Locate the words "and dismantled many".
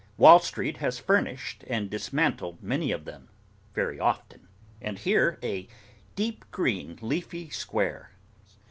1.67-2.91